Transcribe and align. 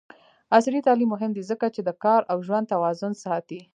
عصري 0.57 0.79
تعلیم 0.87 1.09
مهم 1.15 1.31
دی 1.33 1.43
ځکه 1.51 1.65
چې 1.75 1.81
د 1.83 1.89
کار 2.03 2.21
او 2.31 2.37
ژوند 2.47 2.69
توازن 2.73 3.13
ساتي. 3.23 3.61